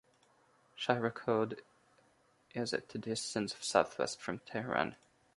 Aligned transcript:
Shahrekord 0.75 1.59
is 2.55 2.73
at 2.73 2.95
a 2.95 2.97
distance 2.97 3.53
of 3.53 3.63
southwest 3.63 4.19
from 4.19 4.39
Tehran. 4.39 4.95